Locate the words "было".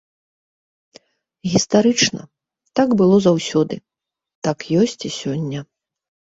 3.03-3.15